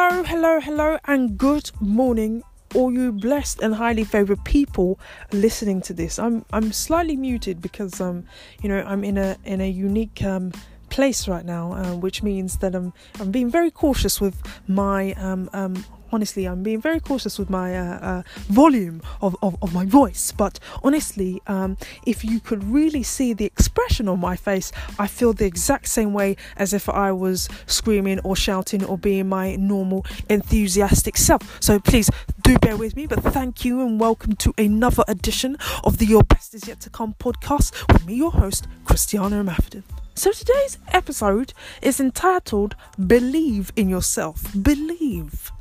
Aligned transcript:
Hello, 0.00 0.22
hello, 0.22 0.60
hello, 0.60 0.98
and 1.06 1.36
good 1.36 1.72
morning, 1.80 2.44
all 2.72 2.92
you 2.92 3.10
blessed 3.10 3.60
and 3.60 3.74
highly 3.74 4.04
favored 4.04 4.42
people 4.44 4.96
listening 5.32 5.80
to 5.82 5.92
this. 5.92 6.20
I'm 6.20 6.44
I'm 6.52 6.70
slightly 6.70 7.16
muted 7.16 7.60
because 7.60 8.00
um 8.00 8.24
you 8.62 8.68
know 8.68 8.84
I'm 8.86 9.02
in 9.02 9.18
a 9.18 9.36
in 9.44 9.60
a 9.60 9.68
unique 9.68 10.22
um 10.22 10.52
place 10.88 11.26
right 11.26 11.44
now, 11.44 11.72
uh, 11.72 11.96
which 11.96 12.22
means 12.22 12.58
that 12.58 12.76
I'm 12.76 12.92
I'm 13.18 13.32
being 13.32 13.50
very 13.50 13.72
cautious 13.72 14.20
with 14.20 14.40
my 14.68 15.14
um 15.14 15.50
um 15.52 15.84
honestly, 16.12 16.46
I'm 16.46 16.62
being 16.62 16.80
very 16.80 17.00
cautious 17.00 17.38
with 17.38 17.50
my 17.50 17.76
uh, 17.76 17.98
uh, 17.98 18.22
volume 18.48 19.02
of, 19.20 19.36
of, 19.42 19.56
of, 19.62 19.74
my 19.74 19.84
voice. 19.84 20.32
But 20.32 20.58
honestly, 20.82 21.42
um, 21.46 21.76
if 22.06 22.24
you 22.24 22.40
could 22.40 22.64
really 22.64 23.02
see 23.02 23.32
the 23.32 23.44
expression 23.44 24.08
on 24.08 24.20
my 24.20 24.36
face, 24.36 24.72
I 24.98 25.06
feel 25.06 25.32
the 25.32 25.46
exact 25.46 25.88
same 25.88 26.12
way 26.12 26.36
as 26.56 26.72
if 26.72 26.88
I 26.88 27.12
was 27.12 27.48
screaming 27.66 28.20
or 28.20 28.36
shouting 28.36 28.84
or 28.84 28.98
being 28.98 29.28
my 29.28 29.56
normal 29.56 30.04
enthusiastic 30.28 31.16
self. 31.16 31.58
So 31.60 31.78
please 31.78 32.10
do 32.42 32.58
bear 32.58 32.76
with 32.76 32.96
me. 32.96 33.06
But 33.06 33.20
thank 33.20 33.64
you 33.64 33.80
and 33.82 34.00
welcome 34.00 34.34
to 34.36 34.54
another 34.58 35.04
edition 35.08 35.56
of 35.84 35.98
the 35.98 36.06
Your 36.06 36.22
Best 36.24 36.54
Is 36.54 36.66
Yet 36.66 36.80
to 36.80 36.90
Come 36.90 37.14
podcast 37.18 37.92
with 37.92 38.06
me, 38.06 38.14
your 38.14 38.32
host, 38.32 38.66
Christiana 38.84 39.44
Mafden. 39.44 39.82
So 40.14 40.32
today's 40.32 40.78
episode 40.88 41.52
is 41.80 42.00
entitled 42.00 42.74
Believe 43.06 43.70
in 43.76 43.88
Yourself. 43.88 44.44
Believe 44.60 45.52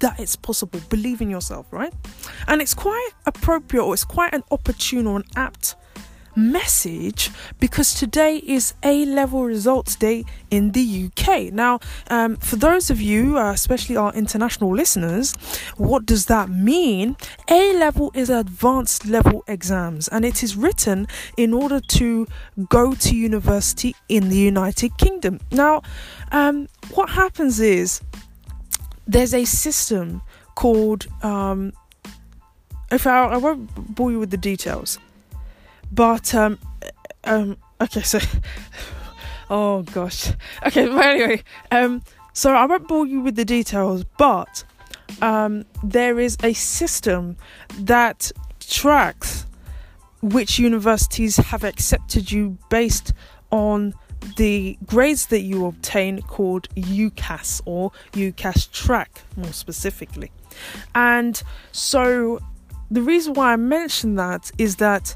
that 0.00 0.18
it's 0.20 0.36
possible. 0.36 0.80
Believe 0.88 1.20
in 1.20 1.30
yourself, 1.30 1.66
right? 1.72 1.92
And 2.46 2.60
it's 2.60 2.74
quite 2.74 3.10
appropriate 3.26 3.82
or 3.82 3.94
it's 3.94 4.04
quite 4.04 4.34
an 4.34 4.44
opportune 4.50 5.06
or 5.06 5.16
an 5.16 5.24
apt 5.36 5.76
message 6.36 7.30
because 7.58 7.94
today 7.94 8.36
is 8.36 8.74
A 8.82 9.06
level 9.06 9.44
results 9.44 9.96
day 9.96 10.24
in 10.50 10.72
the 10.72 11.06
UK. 11.06 11.52
Now, 11.52 11.80
um, 12.10 12.36
for 12.36 12.56
those 12.56 12.90
of 12.90 13.00
you, 13.00 13.38
uh, 13.38 13.52
especially 13.52 13.96
our 13.96 14.12
international 14.12 14.74
listeners, 14.74 15.32
what 15.76 16.04
does 16.04 16.26
that 16.26 16.50
mean? 16.50 17.16
A 17.48 17.72
level 17.78 18.12
is 18.14 18.28
advanced 18.28 19.06
level 19.06 19.42
exams 19.48 20.08
and 20.08 20.24
it 20.24 20.42
is 20.42 20.56
written 20.56 21.08
in 21.36 21.54
order 21.54 21.80
to 21.80 22.26
go 22.68 22.94
to 22.94 23.16
university 23.16 23.96
in 24.08 24.28
the 24.28 24.36
United 24.38 24.96
Kingdom. 24.98 25.40
Now, 25.50 25.82
um, 26.32 26.68
what 26.94 27.10
happens 27.10 27.60
is 27.60 28.02
there's 29.06 29.34
a 29.34 29.44
system 29.44 30.22
called 30.54 31.06
um, 31.22 31.72
if 32.90 33.06
I, 33.06 33.26
I 33.26 33.36
won't 33.36 33.94
bore 33.94 34.10
you 34.10 34.18
with 34.18 34.30
the 34.30 34.36
details 34.36 34.98
but 35.92 36.34
um, 36.34 36.58
um 37.24 37.56
okay 37.80 38.02
so 38.02 38.18
oh 39.50 39.82
gosh. 39.82 40.32
Okay 40.66 40.86
but 40.86 41.04
anyway 41.04 41.42
um 41.70 42.02
so 42.32 42.52
I 42.52 42.66
won't 42.66 42.88
bore 42.88 43.06
you 43.06 43.20
with 43.20 43.36
the 43.36 43.44
details 43.44 44.04
but 44.18 44.64
um 45.22 45.64
there 45.82 46.18
is 46.18 46.36
a 46.42 46.52
system 46.52 47.36
that 47.78 48.32
tracks 48.60 49.46
which 50.22 50.58
universities 50.58 51.36
have 51.36 51.62
accepted 51.62 52.32
you 52.32 52.58
based 52.68 53.12
on 53.50 53.94
the 54.36 54.78
grades 54.86 55.26
that 55.26 55.40
you 55.40 55.66
obtain 55.66 56.22
called 56.22 56.68
UCAS 56.74 57.60
or 57.64 57.92
UCAS 58.12 58.70
track 58.72 59.22
more 59.36 59.52
specifically. 59.52 60.30
And 60.94 61.42
so 61.72 62.40
the 62.90 63.02
reason 63.02 63.34
why 63.34 63.52
I 63.52 63.56
mention 63.56 64.16
that 64.16 64.50
is 64.58 64.76
that 64.76 65.14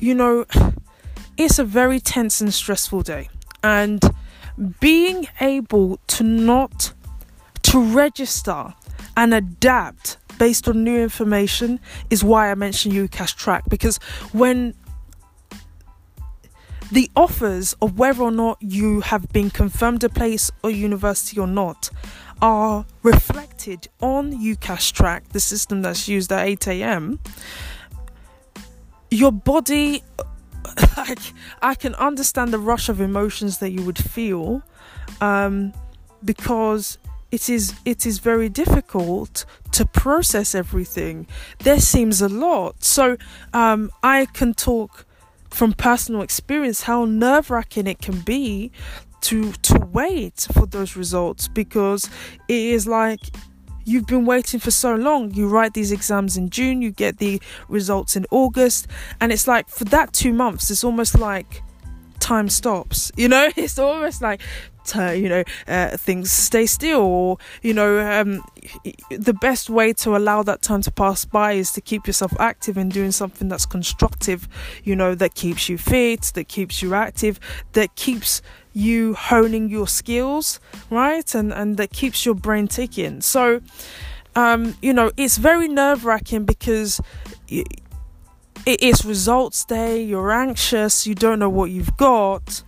you 0.00 0.14
know 0.14 0.44
it's 1.36 1.58
a 1.58 1.64
very 1.64 2.00
tense 2.00 2.40
and 2.40 2.52
stressful 2.52 3.02
day 3.02 3.28
and 3.62 4.02
being 4.80 5.28
able 5.40 5.98
to 6.06 6.24
not 6.24 6.92
to 7.62 7.80
register 7.80 8.74
and 9.16 9.34
adapt 9.34 10.18
based 10.38 10.68
on 10.68 10.84
new 10.84 11.00
information 11.00 11.80
is 12.10 12.22
why 12.22 12.50
I 12.50 12.54
mentioned 12.54 12.94
UCAS 12.94 13.34
track 13.34 13.64
because 13.68 13.96
when 14.32 14.74
the 16.90 17.10
offers 17.16 17.74
of 17.82 17.98
whether 17.98 18.22
or 18.22 18.30
not 18.30 18.58
you 18.60 19.00
have 19.00 19.28
been 19.32 19.50
confirmed 19.50 20.04
a 20.04 20.08
place 20.08 20.50
or 20.62 20.70
university 20.70 21.40
or 21.40 21.46
not 21.46 21.90
are 22.42 22.84
reflected 23.02 23.88
on 24.00 24.32
UCAS 24.32 24.92
track, 24.92 25.28
the 25.30 25.40
system 25.40 25.82
that's 25.82 26.06
used 26.06 26.30
at 26.30 26.46
8 26.46 26.66
a.m. 26.68 27.18
Your 29.10 29.32
body, 29.32 30.02
like, 30.96 31.18
I 31.62 31.74
can 31.74 31.94
understand 31.94 32.52
the 32.52 32.58
rush 32.58 32.88
of 32.88 33.00
emotions 33.00 33.58
that 33.58 33.70
you 33.70 33.82
would 33.82 33.98
feel 33.98 34.62
um, 35.20 35.72
because 36.24 36.98
it 37.32 37.48
is 37.48 37.74
it 37.84 38.06
is 38.06 38.18
very 38.18 38.48
difficult 38.48 39.44
to 39.72 39.84
process 39.84 40.54
everything. 40.54 41.26
There 41.60 41.80
seems 41.80 42.22
a 42.22 42.28
lot, 42.28 42.84
so 42.84 43.16
um, 43.52 43.90
I 44.02 44.26
can 44.26 44.54
talk 44.54 45.05
from 45.56 45.72
personal 45.72 46.20
experience 46.20 46.82
how 46.82 47.06
nerve 47.06 47.50
wracking 47.50 47.86
it 47.86 47.98
can 47.98 48.20
be 48.20 48.70
to 49.22 49.52
to 49.52 49.78
wait 49.90 50.46
for 50.52 50.66
those 50.66 50.96
results 50.96 51.48
because 51.48 52.10
it 52.46 52.54
is 52.54 52.86
like 52.86 53.20
you've 53.86 54.06
been 54.06 54.26
waiting 54.26 54.60
for 54.60 54.70
so 54.70 54.94
long. 54.94 55.32
You 55.32 55.48
write 55.48 55.72
these 55.72 55.92
exams 55.92 56.36
in 56.36 56.50
June, 56.50 56.82
you 56.82 56.90
get 56.90 57.18
the 57.18 57.40
results 57.68 58.16
in 58.16 58.26
August, 58.30 58.88
and 59.20 59.32
it's 59.32 59.48
like 59.48 59.68
for 59.68 59.84
that 59.84 60.12
two 60.12 60.34
months, 60.34 60.70
it's 60.70 60.84
almost 60.84 61.18
like 61.18 61.62
time 62.20 62.50
stops. 62.50 63.10
You 63.16 63.28
know, 63.28 63.48
it's 63.56 63.78
almost 63.78 64.20
like 64.20 64.42
uh, 64.94 65.10
you 65.10 65.28
know 65.28 65.42
uh, 65.66 65.96
things 65.96 66.30
stay 66.30 66.66
still 66.66 67.00
or 67.00 67.38
you 67.62 67.72
know 67.72 67.98
um, 67.98 68.44
the 69.10 69.34
best 69.34 69.70
way 69.70 69.92
to 69.92 70.16
allow 70.16 70.42
that 70.42 70.62
time 70.62 70.82
to 70.82 70.90
pass 70.90 71.24
by 71.24 71.52
is 71.52 71.72
to 71.72 71.80
keep 71.80 72.06
yourself 72.06 72.32
active 72.38 72.76
and 72.76 72.92
doing 72.92 73.10
something 73.10 73.48
that's 73.48 73.66
constructive 73.66 74.48
you 74.84 74.94
know 74.94 75.14
that 75.14 75.34
keeps 75.34 75.68
you 75.68 75.78
fit 75.78 76.32
that 76.34 76.48
keeps 76.48 76.82
you 76.82 76.94
active 76.94 77.40
that 77.72 77.94
keeps 77.96 78.42
you 78.72 79.14
honing 79.14 79.70
your 79.70 79.88
skills 79.88 80.60
right? 80.90 81.34
And 81.34 81.52
and 81.52 81.76
that 81.76 81.92
keeps 81.92 82.24
your 82.24 82.34
brain 82.34 82.68
ticking. 82.68 83.20
So 83.20 83.60
um, 84.34 84.76
you 84.82 84.92
know 84.92 85.10
it's 85.16 85.36
very 85.36 85.68
nerve 85.68 86.04
wracking 86.04 86.44
because 86.44 87.00
it 87.48 88.82
is 88.82 89.04
results 89.04 89.64
day 89.64 90.02
you're 90.02 90.32
anxious 90.32 91.06
you 91.06 91.14
don't 91.14 91.38
know 91.38 91.48
what 91.48 91.70
you've 91.70 91.96
got 91.96 92.62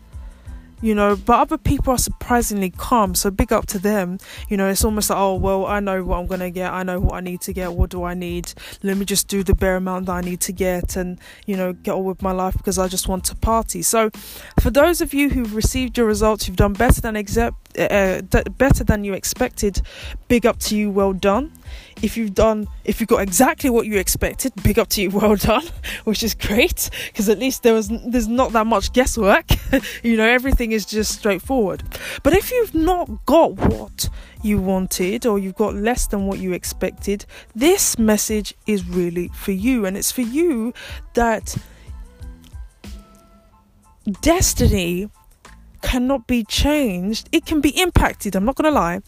you 0.80 0.94
know 0.94 1.16
but 1.16 1.38
other 1.40 1.58
people 1.58 1.92
are 1.92 1.98
surprisingly 1.98 2.70
calm 2.70 3.14
so 3.14 3.30
big 3.30 3.52
up 3.52 3.66
to 3.66 3.78
them. 3.78 4.18
You 4.48 4.56
know 4.56 4.68
it's 4.68 4.84
almost 4.84 5.10
like 5.10 5.18
oh 5.18 5.34
well 5.34 5.66
i 5.66 5.80
know 5.80 6.04
what 6.04 6.18
i'm 6.18 6.26
gonna 6.26 6.50
get. 6.50 6.72
I 6.72 6.82
know 6.82 7.00
what 7.00 7.14
i 7.14 7.20
need 7.20 7.40
to 7.42 7.52
get. 7.52 7.72
What 7.72 7.90
do 7.90 8.04
i 8.04 8.14
need? 8.14 8.52
Let 8.82 8.96
me 8.96 9.04
just 9.04 9.28
do 9.28 9.42
the 9.42 9.54
bare 9.54 9.76
amount 9.76 10.06
that 10.06 10.12
i 10.12 10.20
need 10.20 10.40
to 10.42 10.52
get 10.52 10.96
and 10.96 11.18
you 11.46 11.56
know 11.56 11.72
get 11.72 11.92
on 11.92 12.04
with 12.04 12.22
my 12.22 12.32
life 12.32 12.56
because 12.56 12.78
i 12.78 12.88
just 12.88 13.08
want 13.08 13.24
to 13.24 13.34
party. 13.34 13.82
So 13.82 14.10
for 14.60 14.70
those 14.70 15.00
of 15.00 15.14
you 15.14 15.30
who've 15.30 15.54
received 15.54 15.98
your 15.98 16.06
results 16.06 16.48
you've 16.48 16.56
done 16.56 16.72
better 16.72 17.00
than 17.00 17.16
accept 17.16 17.67
uh, 17.78 18.22
better 18.56 18.84
than 18.84 19.04
you 19.04 19.14
expected 19.14 19.82
big 20.28 20.46
up 20.46 20.58
to 20.60 20.76
you 20.76 20.90
well 20.90 21.12
done. 21.12 21.52
If 22.02 22.16
you've 22.16 22.34
done 22.34 22.68
if 22.84 23.00
you 23.00 23.06
got 23.06 23.22
exactly 23.22 23.70
what 23.70 23.86
you 23.86 23.98
expected 23.98 24.52
big 24.62 24.78
up 24.78 24.88
to 24.90 25.02
you 25.02 25.10
well 25.18 25.36
done 25.36 25.66
which 26.04 26.22
is 26.22 26.34
great 26.34 26.90
because 27.08 27.28
at 27.28 27.38
least 27.38 27.62
there 27.62 27.74
was 27.74 27.88
there's 28.06 28.28
not 28.28 28.52
that 28.52 28.66
much 28.66 28.92
guesswork. 28.92 29.46
You 30.02 30.16
know 30.16 30.26
everything 30.26 30.72
is 30.72 30.86
just 30.86 31.12
straightforward. 31.12 31.82
But 32.22 32.32
if 32.32 32.50
you've 32.50 32.74
not 32.74 33.26
got 33.26 33.52
what 33.52 34.08
you 34.42 34.60
wanted 34.60 35.26
or 35.26 35.38
you've 35.38 35.56
got 35.56 35.74
less 35.74 36.06
than 36.06 36.26
what 36.26 36.38
you 36.38 36.52
expected 36.52 37.26
this 37.54 37.98
message 37.98 38.54
is 38.66 38.86
really 38.86 39.28
for 39.28 39.52
you. 39.52 39.86
And 39.86 39.96
it's 39.96 40.12
for 40.12 40.22
you 40.22 40.72
that 41.14 41.56
destiny 44.20 45.10
cannot 45.90 46.22
be 46.26 46.40
changed 46.44 47.28
it 47.32 47.42
can 47.46 47.60
be 47.60 47.70
impacted 47.86 48.30
i'm 48.36 48.44
not 48.44 48.56
going 48.56 48.70
to 48.72 48.78
lie 48.84 49.00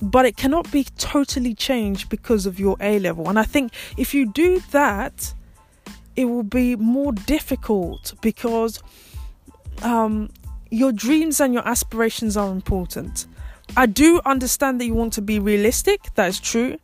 but 0.00 0.26
it 0.26 0.36
cannot 0.36 0.70
be 0.70 0.84
totally 0.98 1.54
changed 1.54 2.08
because 2.08 2.46
of 2.46 2.60
your 2.60 2.76
A 2.80 2.98
level. 2.98 3.28
And 3.28 3.38
I 3.38 3.44
think 3.44 3.72
if 3.96 4.14
you 4.14 4.30
do 4.30 4.60
that, 4.70 5.32
it 6.14 6.26
will 6.26 6.42
be 6.42 6.76
more 6.76 7.12
difficult 7.12 8.14
because 8.20 8.82
um, 9.82 10.30
your 10.70 10.92
dreams 10.92 11.40
and 11.40 11.54
your 11.54 11.66
aspirations 11.66 12.36
are 12.36 12.50
important. 12.50 13.26
I 13.76 13.86
do 13.86 14.20
understand 14.24 14.80
that 14.80 14.86
you 14.86 14.94
want 14.94 15.12
to 15.14 15.22
be 15.22 15.38
realistic, 15.38 16.14
that 16.14 16.28
is 16.28 16.40
true. 16.40 16.78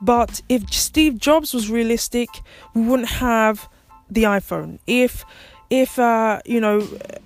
But 0.00 0.42
if 0.48 0.72
Steve 0.72 1.18
Jobs 1.18 1.54
was 1.54 1.70
realistic, 1.70 2.28
we 2.74 2.82
wouldn't 2.82 3.08
have 3.08 3.68
the 4.10 4.24
iPhone. 4.24 4.78
If, 4.86 5.24
if 5.70 5.98
uh, 5.98 6.40
you 6.44 6.60
know, 6.60 6.80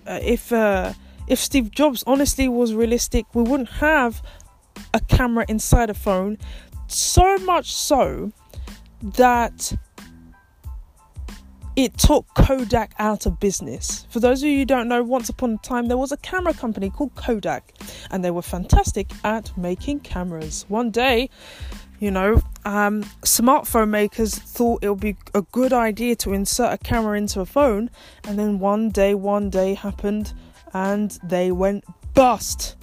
uh, 0.06 0.20
if 0.22 0.52
uh, 0.52 0.92
if 1.28 1.38
Steve 1.38 1.70
Jobs 1.70 2.02
honestly 2.06 2.48
was 2.48 2.74
realistic, 2.74 3.26
we 3.34 3.42
wouldn't 3.42 3.68
have 3.68 4.22
a 4.94 5.00
camera 5.00 5.44
inside 5.48 5.90
a 5.90 5.94
phone, 5.94 6.38
so 6.86 7.36
much 7.38 7.74
so 7.74 8.32
that 9.02 9.72
it 11.76 11.96
took 11.96 12.26
Kodak 12.34 12.92
out 12.98 13.26
of 13.26 13.38
business. 13.38 14.06
For 14.10 14.18
those 14.18 14.42
of 14.42 14.48
you 14.48 14.58
who 14.58 14.64
don't 14.64 14.88
know, 14.88 15.02
once 15.02 15.28
upon 15.28 15.52
a 15.52 15.58
time 15.58 15.86
there 15.86 15.96
was 15.96 16.10
a 16.10 16.16
camera 16.16 16.52
company 16.52 16.90
called 16.90 17.14
Kodak, 17.14 17.72
and 18.10 18.24
they 18.24 18.32
were 18.32 18.42
fantastic 18.42 19.10
at 19.22 19.56
making 19.56 20.00
cameras. 20.00 20.64
One 20.68 20.90
day, 20.90 21.30
you 22.00 22.10
know, 22.10 22.42
um, 22.64 23.04
smartphone 23.22 23.90
makers 23.90 24.34
thought 24.34 24.82
it 24.82 24.88
would 24.88 25.00
be 25.00 25.16
a 25.34 25.42
good 25.42 25.72
idea 25.72 26.16
to 26.16 26.32
insert 26.32 26.72
a 26.72 26.78
camera 26.78 27.16
into 27.16 27.40
a 27.40 27.46
phone, 27.46 27.90
and 28.24 28.38
then 28.38 28.58
one 28.58 28.90
day, 28.90 29.14
one 29.14 29.50
day 29.50 29.74
happened, 29.74 30.32
and 30.74 31.18
they 31.22 31.52
went 31.52 31.84
bust. 32.14 32.76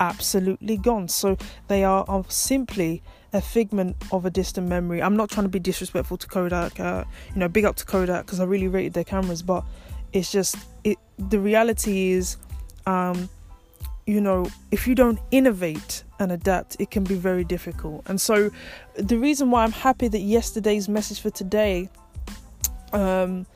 Absolutely 0.00 0.76
gone. 0.76 1.08
So 1.08 1.36
they 1.68 1.84
are, 1.84 2.24
simply 2.28 3.02
a 3.32 3.40
figment 3.40 3.96
of 4.10 4.26
a 4.26 4.30
distant 4.30 4.68
memory. 4.68 5.02
I'm 5.02 5.16
not 5.16 5.30
trying 5.30 5.44
to 5.44 5.50
be 5.50 5.58
disrespectful 5.58 6.18
to 6.18 6.26
Kodak, 6.26 6.78
uh, 6.78 7.04
you 7.32 7.40
know, 7.40 7.48
big 7.48 7.64
up 7.64 7.76
to 7.76 7.84
Kodak 7.84 8.26
because 8.26 8.40
I 8.40 8.44
really 8.44 8.68
rated 8.68 8.92
their 8.92 9.04
cameras, 9.04 9.42
but 9.42 9.64
it's 10.12 10.30
just 10.30 10.56
it. 10.84 10.98
The 11.18 11.40
reality 11.40 12.10
is, 12.10 12.36
um, 12.86 13.28
you 14.06 14.20
know, 14.20 14.46
if 14.70 14.86
you 14.86 14.94
don't 14.94 15.18
innovate 15.30 16.04
and 16.18 16.32
adapt, 16.32 16.76
it 16.78 16.90
can 16.90 17.04
be 17.04 17.14
very 17.14 17.44
difficult. 17.44 18.02
And 18.06 18.20
so, 18.20 18.50
the 18.96 19.18
reason 19.18 19.50
why 19.50 19.64
I'm 19.64 19.72
happy 19.72 20.08
that 20.08 20.20
yesterday's 20.20 20.88
message 20.88 21.20
for 21.20 21.30
today 21.30 21.88
um, 22.92 23.46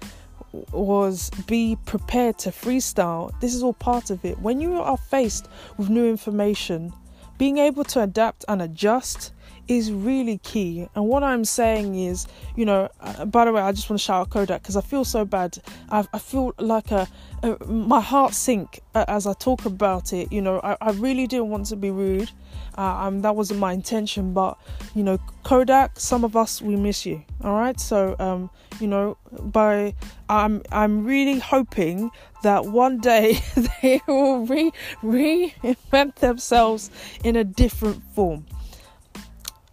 was 0.73 1.31
be 1.47 1.77
prepared 1.85 2.39
to 2.39 2.51
freestyle. 2.51 3.33
This 3.41 3.55
is 3.55 3.63
all 3.63 3.75
part 3.75 4.11
of 4.11 4.25
it. 4.25 4.39
When 4.41 4.61
you 4.61 4.81
are 4.81 4.97
faced 4.97 5.49
with 5.77 5.91
new 5.91 6.09
information, 6.09 6.93
being 7.39 7.59
able 7.59 7.85
to 7.85 8.03
adapt 8.03 8.45
and 8.49 8.63
adjust 8.63 9.33
is 9.69 9.93
really 9.93 10.39
key. 10.39 10.89
And 10.95 11.07
what 11.07 11.23
I'm 11.23 11.45
saying 11.45 11.97
is, 11.97 12.27
you 12.55 12.65
know, 12.65 12.89
uh, 13.01 13.25
by 13.25 13.45
the 13.45 13.53
way, 13.53 13.61
I 13.61 13.73
just 13.73 13.91
want 13.91 14.01
to 14.01 14.05
shout 14.05 14.21
out 14.23 14.31
Kodak 14.31 14.63
because 14.63 14.77
I 14.77 14.81
feel 14.81 15.05
so 15.05 15.25
bad. 15.25 15.59
I, 15.91 16.07
I 16.13 16.19
feel 16.19 16.55
like 16.59 16.91
a, 16.91 17.09
a, 17.43 17.65
my 17.67 18.01
heart 18.01 18.35
sink 18.35 18.81
uh, 18.95 19.05
as 19.09 19.27
I 19.27 19.33
talk 19.35 19.65
about 19.65 20.13
it. 20.13 20.33
You 20.33 20.41
know, 20.41 20.61
I, 20.63 20.77
I 20.81 20.91
really 20.93 21.27
didn't 21.27 21.49
want 21.49 21.67
to 21.67 21.77
be 21.77 21.91
rude. 21.91 22.31
Uh, 22.79 22.83
um, 22.83 23.23
that 23.23 23.35
wasn't 23.35 23.59
my 23.59 23.73
intention, 23.73 24.35
but 24.35 24.59
you 24.95 25.03
know, 25.03 25.19
Kodak, 25.45 25.99
some 25.99 26.25
of 26.25 26.37
us 26.37 26.61
we 26.61 26.77
miss 26.77 27.07
you. 27.07 27.25
All 27.43 27.55
right, 27.55 27.79
so 27.81 28.15
um, 28.19 28.51
you 28.81 28.87
know, 28.87 29.17
by 29.41 29.95
I'm 30.29 30.63
I'm 30.71 31.05
really 31.05 31.39
hoping 31.39 32.11
that 32.43 32.67
one 32.67 32.99
day 32.99 33.41
they 33.83 34.03
will 34.07 34.47
re 34.47 34.73
reinvent 35.03 36.17
themselves 36.17 36.91
in 37.25 37.37
a 37.37 37.45
different 37.45 38.03
form 38.15 38.45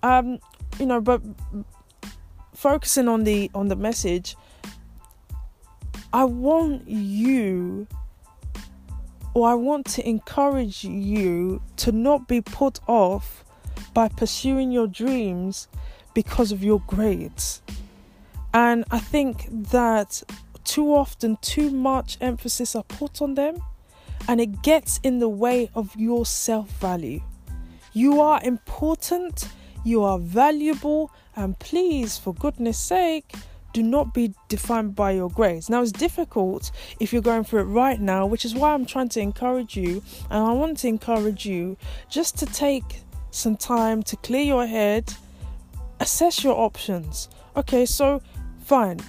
um 0.03 0.37
you 0.79 0.85
know 0.85 1.01
but 1.01 1.21
focusing 2.53 3.07
on 3.07 3.23
the 3.23 3.49
on 3.55 3.67
the 3.67 3.75
message 3.75 4.35
i 6.13 6.23
want 6.23 6.87
you 6.87 7.87
or 9.33 9.49
i 9.49 9.53
want 9.53 9.85
to 9.85 10.07
encourage 10.07 10.83
you 10.83 11.61
to 11.75 11.91
not 11.91 12.27
be 12.27 12.41
put 12.41 12.79
off 12.87 13.43
by 13.93 14.07
pursuing 14.07 14.71
your 14.71 14.87
dreams 14.87 15.67
because 16.13 16.51
of 16.51 16.63
your 16.63 16.81
grades. 16.87 17.61
And 18.53 18.85
i 18.91 18.99
think 18.99 19.47
that 19.71 20.21
too 20.63 20.93
often 20.93 21.37
too 21.41 21.71
much 21.71 22.17
emphasis 22.21 22.75
are 22.75 22.83
put 22.83 23.21
on 23.21 23.35
them 23.35 23.57
and 24.27 24.39
it 24.39 24.61
gets 24.61 24.99
in 25.03 25.19
the 25.19 25.27
way 25.27 25.69
of 25.75 25.95
your 25.95 26.25
self 26.25 26.69
value 26.79 27.19
you 27.93 28.21
are 28.21 28.41
important 28.43 29.47
you 29.83 30.03
are 30.03 30.19
valuable, 30.19 31.11
and 31.35 31.57
please, 31.59 32.17
for 32.17 32.33
goodness 32.33 32.77
sake, 32.77 33.33
do 33.73 33.81
not 33.81 34.13
be 34.13 34.33
defined 34.49 34.95
by 34.95 35.11
your 35.11 35.29
grades. 35.29 35.69
Now, 35.69 35.81
it's 35.81 35.91
difficult 35.91 36.71
if 36.99 37.11
you're 37.11 37.23
going 37.23 37.43
through 37.43 37.61
it 37.61 37.65
right 37.65 37.99
now, 37.99 38.25
which 38.25 38.45
is 38.45 38.53
why 38.53 38.73
I'm 38.73 38.85
trying 38.85 39.09
to 39.09 39.19
encourage 39.19 39.75
you. 39.75 40.03
And 40.29 40.45
I 40.45 40.53
want 40.53 40.77
to 40.79 40.87
encourage 40.87 41.45
you 41.45 41.75
just 42.07 42.37
to 42.37 42.45
take 42.45 43.01
some 43.31 43.57
time 43.57 44.03
to 44.03 44.15
clear 44.17 44.43
your 44.43 44.67
head, 44.67 45.13
assess 45.99 46.43
your 46.43 46.55
options. 46.55 47.29
Okay, 47.57 47.85
so 47.85 48.21
fine. 48.63 48.99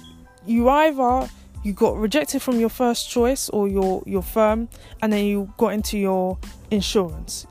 You 0.47 0.67
either 0.69 1.29
you 1.63 1.73
got 1.73 1.97
rejected 1.97 2.41
from 2.41 2.59
your 2.59 2.69
first 2.69 3.09
choice 3.09 3.49
or 3.49 3.67
your 3.67 4.03
your 4.05 4.21
firm 4.21 4.69
and 5.01 5.11
then 5.11 5.25
you 5.25 5.51
got 5.57 5.69
into 5.69 5.97
your 5.97 6.37
insurance. 6.69 7.47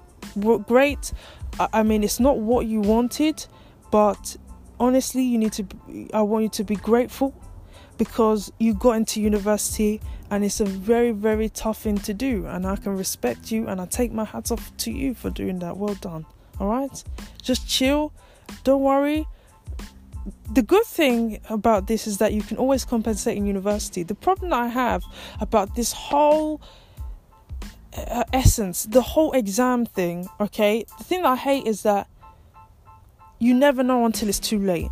Great. 0.66 1.12
I 1.58 1.82
mean, 1.82 2.02
it's 2.02 2.20
not 2.20 2.38
what 2.38 2.66
you 2.66 2.80
wanted, 2.80 3.46
but 3.90 4.36
honestly, 4.80 5.22
you 5.22 5.38
need 5.38 5.52
to. 5.52 5.66
I 6.12 6.22
want 6.22 6.42
you 6.44 6.48
to 6.50 6.64
be 6.64 6.76
grateful 6.76 7.34
because 7.98 8.52
you 8.58 8.74
got 8.74 8.92
into 8.92 9.20
university 9.20 10.00
and 10.30 10.44
it's 10.44 10.60
a 10.60 10.64
very, 10.64 11.12
very 11.12 11.48
tough 11.48 11.82
thing 11.82 11.98
to 11.98 12.14
do. 12.14 12.46
And 12.46 12.66
I 12.66 12.76
can 12.76 12.96
respect 12.96 13.52
you 13.52 13.68
and 13.68 13.80
I 13.80 13.86
take 13.86 14.12
my 14.12 14.24
hats 14.24 14.50
off 14.50 14.76
to 14.78 14.90
you 14.90 15.14
for 15.14 15.30
doing 15.30 15.60
that. 15.60 15.76
Well 15.76 15.94
done. 15.94 16.26
All 16.58 16.68
right, 16.68 17.04
just 17.42 17.68
chill. 17.68 18.12
Don't 18.62 18.82
worry. 18.82 19.26
The 20.52 20.62
good 20.62 20.84
thing 20.84 21.40
about 21.50 21.86
this 21.86 22.06
is 22.06 22.18
that 22.18 22.32
you 22.32 22.42
can 22.42 22.56
always 22.56 22.84
compensate 22.84 23.36
in 23.36 23.46
university. 23.46 24.02
The 24.02 24.14
problem 24.14 24.52
I 24.52 24.68
have 24.68 25.04
about 25.40 25.74
this 25.74 25.92
whole 25.92 26.60
essence, 28.32 28.84
the 28.84 29.02
whole 29.02 29.32
exam 29.32 29.86
thing, 29.86 30.28
okay? 30.40 30.84
The 30.98 31.04
thing 31.04 31.22
that 31.22 31.28
I 31.28 31.36
hate 31.36 31.66
is 31.66 31.82
that 31.82 32.08
you 33.38 33.54
never 33.54 33.82
know 33.82 34.04
until 34.04 34.28
it's 34.28 34.40
too 34.40 34.58
late. 34.58 34.90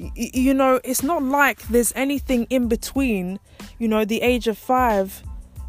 Y- 0.00 0.30
you 0.34 0.54
know, 0.54 0.80
it's 0.84 1.02
not 1.02 1.22
like 1.22 1.62
there's 1.68 1.92
anything 1.94 2.46
in 2.50 2.68
between, 2.68 3.38
you 3.78 3.88
know, 3.88 4.04
the 4.04 4.22
age 4.22 4.46
of 4.46 4.58
five 4.58 5.22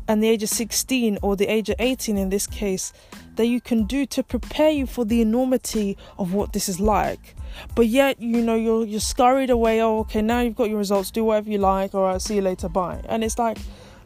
and 0.07 0.23
the 0.23 0.27
age 0.27 0.41
of 0.41 0.49
16 0.49 1.19
or 1.21 1.35
the 1.35 1.47
age 1.47 1.69
of 1.69 1.75
18 1.77 2.17
in 2.17 2.29
this 2.29 2.47
case 2.47 2.91
that 3.35 3.45
you 3.45 3.61
can 3.61 3.85
do 3.85 4.05
to 4.07 4.23
prepare 4.23 4.71
you 4.71 4.87
for 4.87 5.05
the 5.05 5.21
enormity 5.21 5.95
of 6.17 6.33
what 6.33 6.51
this 6.51 6.67
is 6.67 6.79
like 6.79 7.35
but 7.75 7.87
yet 7.87 8.19
you 8.19 8.41
know 8.41 8.55
you're 8.55 8.85
you're 8.85 8.99
scurried 8.99 9.49
away 9.49 9.81
oh 9.81 9.99
okay 9.99 10.21
now 10.21 10.39
you've 10.39 10.55
got 10.55 10.67
your 10.67 10.79
results 10.79 11.11
do 11.11 11.23
whatever 11.23 11.49
you 11.49 11.59
like 11.59 11.93
all 11.93 12.03
right 12.03 12.21
see 12.21 12.35
you 12.35 12.41
later 12.41 12.67
bye 12.67 12.99
and 13.07 13.23
it's 13.23 13.37
like 13.37 13.59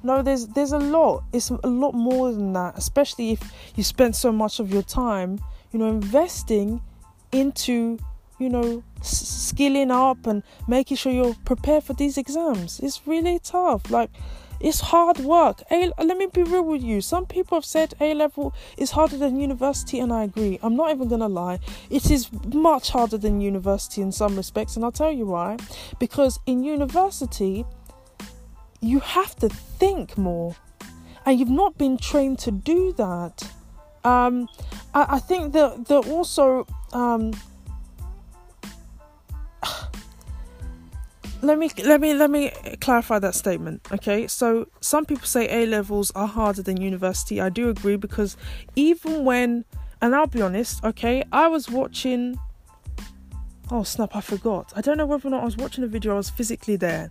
no, 0.03 0.21
there's 0.21 0.47
there's 0.47 0.73
a 0.73 0.79
lot. 0.79 1.23
It's 1.31 1.49
a 1.49 1.67
lot 1.67 1.93
more 1.93 2.31
than 2.31 2.53
that, 2.53 2.77
especially 2.77 3.31
if 3.31 3.53
you 3.75 3.83
spend 3.83 4.15
so 4.15 4.31
much 4.31 4.59
of 4.59 4.71
your 4.71 4.83
time, 4.83 5.39
you 5.71 5.79
know, 5.79 5.87
investing 5.87 6.81
into, 7.31 7.97
you 8.37 8.49
know, 8.49 8.83
skilling 9.01 9.91
up 9.91 10.27
and 10.27 10.43
making 10.67 10.97
sure 10.97 11.11
you're 11.11 11.35
prepared 11.45 11.83
for 11.83 11.93
these 11.93 12.17
exams. 12.17 12.79
It's 12.81 13.07
really 13.07 13.39
tough. 13.39 13.89
Like 13.89 14.09
it's 14.63 14.79
hard 14.79 15.19
work. 15.19 15.61
A, 15.71 15.91
let 16.01 16.17
me 16.17 16.27
be 16.27 16.43
real 16.43 16.63
with 16.63 16.81
you. 16.81 17.01
Some 17.01 17.25
people 17.25 17.57
have 17.57 17.65
said 17.65 17.93
A 17.99 18.13
level 18.13 18.53
is 18.77 18.91
harder 18.91 19.17
than 19.17 19.37
university, 19.37 19.99
and 19.99 20.11
I 20.13 20.23
agree. 20.23 20.57
I'm 20.63 20.75
not 20.75 20.91
even 20.91 21.09
gonna 21.09 21.27
lie. 21.27 21.59
It 21.89 22.09
is 22.09 22.29
much 22.53 22.89
harder 22.89 23.17
than 23.17 23.41
university 23.41 24.01
in 24.01 24.11
some 24.11 24.35
respects, 24.37 24.75
and 24.75 24.85
I'll 24.85 24.91
tell 24.91 25.11
you 25.11 25.25
why. 25.25 25.57
Because 25.99 26.39
in 26.45 26.63
university, 26.63 27.65
you 28.83 28.99
have 28.99 29.35
to 29.37 29.49
think 29.49 30.17
more. 30.17 30.55
And 31.25 31.39
you've 31.39 31.49
not 31.49 31.77
been 31.77 31.97
trained 31.97 32.39
to 32.39 32.51
do 32.51 32.93
that. 32.93 33.49
Um, 34.03 34.49
I, 34.93 35.15
I, 35.15 35.19
think 35.19 35.53
that 35.53 35.87
that 35.87 36.07
also 36.07 36.67
um, 36.91 37.31
let 41.41 41.57
me 41.57 41.71
let 41.85 42.01
me 42.01 42.13
let 42.13 42.29
me 42.29 42.51
clarify 42.81 43.19
that 43.19 43.33
statement 43.33 43.87
okay? 43.93 44.27
So 44.27 44.67
some 44.81 45.05
people 45.05 45.25
say 45.25 45.63
a 45.63 45.65
levels 45.65 46.11
are 46.15 46.27
harder 46.27 46.61
than 46.61 46.81
university. 46.81 47.39
I 47.39 47.47
do 47.47 47.69
agree 47.69 47.95
because 47.95 48.35
even 48.75 49.23
when 49.23 49.63
and 50.03 50.13
i'll 50.13 50.27
be 50.27 50.41
honest 50.41 50.83
okay 50.83 51.23
i 51.31 51.47
was 51.47 51.69
watching 51.69 52.37
oh 53.71 53.83
snap 53.83 54.13
i 54.17 54.21
forgot. 54.21 54.73
I 54.75 54.81
don't 54.81 54.97
know 54.97 55.05
whether 55.05 55.29
or 55.29 55.31
not 55.31 55.41
i 55.43 55.45
was 55.45 55.55
watching 55.55 55.83
a 55.85 55.87
video 55.87 56.13
i 56.13 56.17
was 56.17 56.29
physically 56.29 56.75
there 56.75 57.09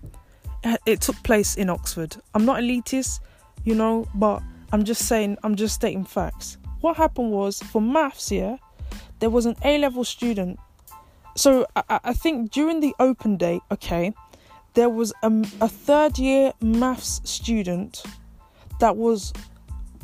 Uh, 0.65 0.77
it 0.87 1.01
took 1.01 1.21
place 1.23 1.57
in 1.57 1.69
Oxford. 1.69 2.17
I'm 2.35 2.45
not 2.45 2.61
elitist, 2.61 3.21
you 3.65 3.75
know, 3.75 4.07
but 4.15 4.43
I'm 4.73 4.85
just 4.85 5.07
saying, 5.07 5.37
I'm 5.43 5.57
just 5.57 5.75
stating 5.75 6.05
facts. 6.05 6.57
What 6.81 6.97
happened 6.97 7.31
was 7.31 7.61
for 7.61 7.83
maths, 7.83 8.31
yeah, 8.31 8.57
there 9.19 9.31
was 9.31 9.47
an 9.47 9.57
A 9.65 9.79
level 9.79 10.05
student. 10.05 10.59
So 11.37 11.67
I, 11.77 12.01
I, 12.05 12.13
think 12.13 12.51
during 12.51 12.81
the 12.81 12.95
open 12.99 13.37
day, 13.37 13.61
okay, 13.71 14.13
there 14.75 14.89
was 14.89 15.13
a, 15.23 15.29
a 15.61 15.69
third 15.69 16.19
year 16.19 16.53
maths 16.61 17.21
student 17.25 18.03
that 18.81 18.97
was 18.97 19.33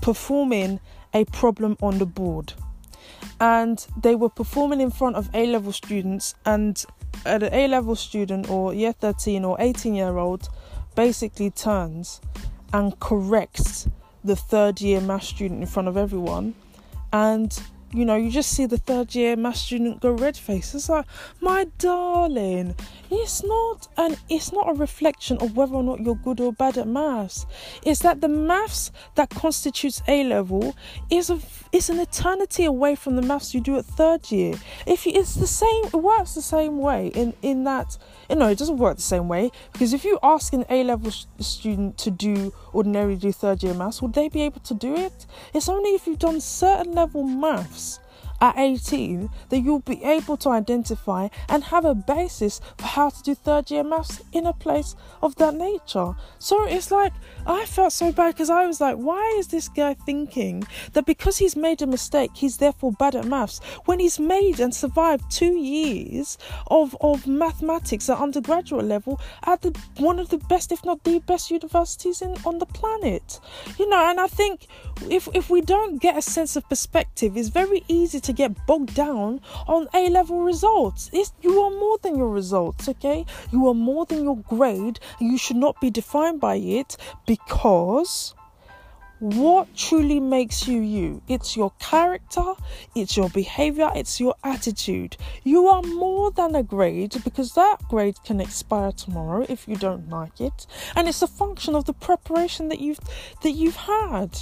performing 0.01 0.81
a 1.15 1.25
problem 1.27 1.77
on 1.83 1.99
the 1.99 2.07
board. 2.07 2.53
And 3.41 3.85
they 4.01 4.15
were 4.15 4.29
performing 4.29 4.81
in 4.81 4.91
front 4.91 5.17
of 5.17 5.29
A 5.35 5.47
level 5.47 5.73
students, 5.73 6.35
and 6.45 6.85
an 7.25 7.43
A 7.45 7.69
level 7.69 7.97
student 7.97 8.51
or 8.51 8.75
year 8.75 8.93
13 8.93 9.45
or 9.45 9.57
18 9.59 9.95
year 9.95 10.19
old 10.19 10.49
basically 10.95 11.51
turns 11.51 12.21
and 12.73 12.99
corrects 13.01 13.89
the 14.25 14.37
third 14.37 14.81
year 14.81 15.01
math 15.01 15.25
student 15.25 15.61
in 15.61 15.67
front 15.67 15.89
of 15.89 15.97
everyone. 15.97 16.55
And 17.13 17.59
you 17.93 18.05
know, 18.05 18.17
you 18.17 18.31
just 18.31 18.51
see 18.51 18.67
the 18.67 18.77
third 18.77 19.15
year 19.15 19.35
math 19.37 19.57
student 19.57 20.01
go 20.01 20.13
red 20.13 20.37
face. 20.37 20.75
It's 20.75 20.89
like, 20.89 21.07
my 21.41 21.67
darling, 21.79 22.75
it's 23.11 23.43
not 23.43 23.89
an 23.97 24.17
it's 24.29 24.53
not 24.53 24.69
a 24.69 24.75
reflection 24.75 25.39
of 25.39 25.57
whether 25.57 25.75
or 25.75 25.83
not 25.83 26.01
you're 26.01 26.15
good 26.15 26.41
or 26.41 26.53
bad 26.53 26.77
at 26.77 26.87
maths. 26.87 27.47
It's 27.83 28.01
that 28.01 28.21
the 28.21 28.29
maths 28.29 28.93
that 29.15 29.31
constitutes 29.31 30.03
A 30.07 30.25
level 30.25 30.77
is 31.11 31.31
a 31.31 31.41
it's 31.73 31.89
an 31.89 31.99
eternity 31.99 32.65
away 32.65 32.95
from 32.95 33.17
the 33.17 33.23
maths 33.23 33.55
you 33.55 33.61
do 33.61 33.79
at 33.79 33.85
third 33.85 34.31
year. 34.31 34.55
If 34.87 35.07
you, 35.07 35.13
it's 35.15 35.35
the 35.35 35.47
same, 35.47 35.85
it 35.85 35.95
works 35.95 36.35
the 36.35 36.43
same 36.43 36.79
way 36.79 37.09
in 37.09 37.33
in 37.41 37.65
that 37.65 37.97
you 38.29 38.37
know 38.37 38.49
it 38.49 38.59
doesn't 38.59 38.77
work 38.77 38.97
the 38.97 39.03
same 39.03 39.29
way 39.29 39.51
because 39.73 39.95
if 39.95 40.05
you 40.05 40.19
ask 40.23 40.53
an 40.53 40.67
A 40.69 40.85
level 40.85 41.11
student 41.11 41.97
to 41.99 42.11
do 42.11 42.53
ordinarily 42.75 43.17
do 43.17 43.33
third 43.33 43.63
year 43.63 43.73
maths, 43.73 44.03
would 44.03 44.13
they 44.13 44.29
be 44.29 44.43
able 44.43 44.61
to 44.61 44.75
do 44.75 44.95
it? 44.95 45.25
It's 45.55 45.71
only 45.71 45.91
if 45.95 46.07
you've 46.07 46.19
done 46.19 46.41
certain 46.43 46.93
level 46.93 47.23
maths 47.23 47.78
at 48.41 48.57
18 48.57 49.31
that 49.49 49.59
you'll 49.61 49.81
be 49.81 50.03
able 50.05 50.37
to 50.39 50.51
identify 50.51 51.29
and 51.49 51.65
have 51.65 51.85
a 51.85 51.95
basis 51.95 52.61
for 52.77 52.87
how 52.87 53.11
to 53.11 53.23
do 53.23 53.35
third 53.35 53.71
year 53.71 53.85
maths 53.85 54.21
in 54.33 54.47
a 54.47 54.53
place 54.53 54.95
of 55.23 55.35
that 55.37 55.55
nature. 55.55 56.15
So 56.39 56.67
it's 56.67 56.91
like 56.91 57.13
I 57.47 57.65
felt 57.67 57.93
so 57.93 58.13
bad 58.13 58.35
because 58.35 58.51
I 58.51 58.67
was 58.67 58.81
like, 58.81 58.97
why 58.97 59.37
is 59.39 59.49
this 59.49 59.69
guy 59.69 59.95
thinking 59.95 60.65
that 60.93 61.07
because 61.07 61.39
he's 61.39 61.57
made 61.57 61.83
a 61.83 61.87
mistake, 61.87 62.31
he's 62.35 62.59
therefore 62.59 62.93
bad 62.93 63.15
at 63.15 63.25
maths 63.25 63.61
when 63.85 64.01
he's 64.01 64.21
made 64.21 64.61
and 64.61 64.75
survived 64.75 65.31
two 65.31 65.57
years 65.57 66.39
of, 66.69 66.97
of 67.01 67.27
mathematics 67.27 68.09
at 68.09 68.19
undergraduate 68.19 68.85
level 68.85 69.21
at 69.45 69.63
the 69.63 69.79
one 69.97 70.19
of 70.19 70.29
the 70.29 70.39
best, 70.39 70.73
if 70.73 70.85
not 70.85 71.03
the 71.05 71.19
best 71.21 71.51
universities 71.51 72.23
in 72.23 72.37
on 72.45 72.59
the 72.59 72.67
planet. 72.67 73.41
You 73.79 73.89
know, 73.89 74.09
and 74.11 74.21
I 74.21 74.27
think 74.27 74.67
if 75.09 75.29
if 75.35 75.51
we 75.51 75.61
don't 75.61 76.01
get 76.01 76.17
a 76.17 76.23
sense 76.23 76.57
of 76.57 76.69
perspective, 76.69 77.37
it's 77.37 77.49
very 77.49 77.85
easy 77.89 78.21
to 78.21 78.28
to 78.29 78.33
get 78.35 78.67
bogged 78.67 78.95
down 78.95 79.41
on 79.67 79.89
A 79.95 80.11
level 80.11 80.43
results. 80.43 81.09
It's, 81.15 81.33
you 81.41 81.63
are 81.63 81.71
more 81.71 81.97
than 82.03 82.15
your 82.19 82.29
results, 82.29 82.87
okay? 82.87 83.25
You 83.51 83.67
are 83.69 83.75
more 83.75 84.05
than 84.05 84.23
your 84.23 84.37
grade. 84.37 85.01
You 85.19 85.39
should 85.39 85.57
not 85.57 85.81
be 85.81 85.89
defined 85.89 86.39
by 86.39 86.57
it 86.57 86.99
because 87.27 88.35
what 89.21 89.75
truly 89.75 90.21
makes 90.21 90.69
you 90.69 90.81
you 90.81 91.21
it's 91.27 91.57
your 91.57 91.73
character 91.81 92.53
it's 92.95 93.17
your 93.17 93.29
behavior 93.31 93.91
it's 93.97 94.21
your 94.21 94.33
attitude 94.45 95.17
you 95.43 95.67
are 95.67 95.83
more 95.83 96.31
than 96.31 96.55
a 96.55 96.63
grade 96.63 97.17
because 97.25 97.53
that 97.55 97.79
grade 97.89 98.15
can 98.25 98.41
expire 98.41 98.93
tomorrow 98.93 99.45
if 99.49 99.67
you 99.67 99.75
don't 99.75 100.09
like 100.09 100.41
it 100.41 100.69
and 100.95 101.09
it's 101.09 101.21
a 101.21 101.27
function 101.27 101.75
of 101.75 101.85
the 101.87 101.93
preparation 101.93 102.69
that 102.69 102.79
you've 102.79 103.01
that 103.43 103.51
you've 103.51 103.75
had 103.75 104.39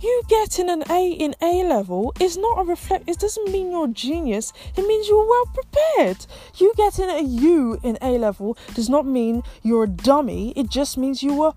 you 0.00 0.22
getting 0.28 0.68
an 0.68 0.84
A 0.90 1.10
in 1.10 1.34
A 1.42 1.64
level 1.64 2.12
is 2.20 2.36
not 2.36 2.58
a 2.58 2.64
reflect. 2.64 3.08
It 3.08 3.18
doesn't 3.18 3.50
mean 3.50 3.70
you're 3.70 3.86
a 3.86 3.88
genius. 3.88 4.52
It 4.76 4.86
means 4.86 5.08
you're 5.08 5.26
well 5.26 5.46
prepared. 5.46 6.26
You 6.56 6.72
getting 6.76 7.08
a 7.08 7.20
U 7.20 7.78
in 7.82 7.98
A 8.02 8.18
level 8.18 8.56
does 8.74 8.88
not 8.88 9.06
mean 9.06 9.42
you're 9.62 9.84
a 9.84 9.88
dummy. 9.88 10.52
It 10.56 10.70
just 10.70 10.98
means 10.98 11.22
you 11.22 11.34
were 11.34 11.52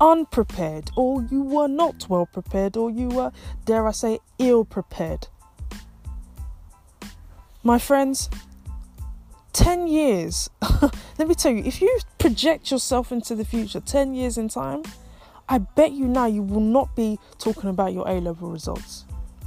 unprepared, 0.00 0.90
or 0.96 1.22
you 1.30 1.42
were 1.42 1.68
not 1.68 2.08
well 2.08 2.26
prepared, 2.26 2.76
or 2.76 2.90
you 2.90 3.08
were, 3.08 3.32
dare 3.64 3.86
I 3.86 3.92
say, 3.92 4.18
ill 4.38 4.64
prepared. 4.64 5.28
My 7.62 7.78
friends, 7.78 8.28
10 9.52 9.86
years, 9.86 10.50
let 11.18 11.26
me 11.26 11.34
tell 11.34 11.52
you, 11.52 11.64
if 11.64 11.80
you 11.80 11.98
project 12.18 12.70
yourself 12.70 13.10
into 13.10 13.34
the 13.34 13.44
future 13.44 13.80
10 13.80 14.14
years 14.14 14.36
in 14.36 14.48
time, 14.48 14.82
I 15.48 15.58
bet 15.58 15.92
you 15.92 16.06
now 16.06 16.26
you 16.26 16.42
will 16.42 16.60
not 16.60 16.94
be 16.96 17.18
talking 17.38 17.70
about 17.70 17.92
your 17.92 18.08
A 18.08 18.20
level 18.20 18.50
results. 18.50 19.04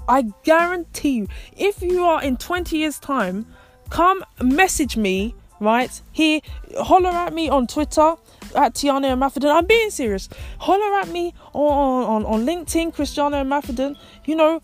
I 0.08 0.25
guarantee 0.44 1.12
you, 1.12 1.27
if 1.56 1.82
you 1.82 2.03
are 2.03 2.24
in 2.24 2.38
20 2.38 2.77
years' 2.77 3.00
time, 3.00 3.46
come 3.89 4.24
message 4.41 4.98
me, 4.98 5.36
right? 5.60 6.01
Here, 6.12 6.39
holler 6.79 7.10
at 7.10 7.34
me 7.34 7.50
on 7.50 7.68
Twitter 7.68 8.15
at 8.56 8.74
Tiana 8.74 9.15
Maffedon. 9.18 9.53
I'm 9.53 9.65
being 9.65 9.91
serious. 9.91 10.29
Holler 10.60 11.00
at 11.00 11.10
me 11.10 11.34
on, 11.53 12.24
on, 12.24 12.25
on 12.25 12.46
LinkedIn, 12.46 12.94
Christiana 12.94 13.44
Maffedon. 13.46 13.96
You 14.25 14.36
know, 14.36 14.62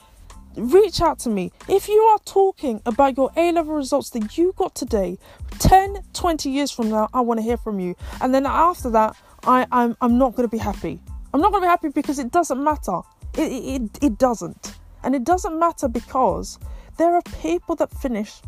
reach 0.56 1.02
out 1.02 1.20
to 1.20 1.30
me. 1.30 1.52
If 1.68 1.88
you 1.88 2.02
are 2.02 2.20
talking 2.26 2.82
about 2.86 3.18
your 3.18 3.32
A 3.36 3.52
level 3.52 3.76
results 3.76 4.10
that 4.12 4.38
you 4.38 4.54
got 4.56 4.74
today, 4.74 5.18
10, 5.60 5.98
20 6.14 6.50
years 6.50 6.72
from 6.72 6.90
now, 6.90 7.10
I 7.14 7.22
want 7.22 7.40
to 7.40 7.44
hear 7.44 7.58
from 7.58 7.80
you. 7.80 7.96
And 8.22 8.34
then 8.34 8.46
after 8.46 8.90
that, 8.92 9.16
I, 9.44 9.68
I'm, 9.72 9.96
I'm 10.02 10.18
not 10.18 10.36
going 10.36 10.48
to 10.48 10.52
be 10.52 10.58
happy. 10.58 11.02
I'm 11.36 11.42
not 11.42 11.52
going 11.52 11.64
to 11.64 11.66
be 11.66 11.70
happy 11.70 11.90
because 11.90 12.18
it 12.18 12.32
doesn't 12.32 12.64
matter. 12.64 13.02
It, 13.34 13.82
it, 13.82 14.00
it 14.02 14.18
doesn't. 14.18 14.76
And 15.04 15.14
it 15.14 15.26
doesn't 15.26 15.60
matter 15.60 15.90
because 15.90 16.58
there 16.96 17.14
are 17.14 17.22
people 17.42 17.76
that 17.76 17.92
finish, 17.92 18.40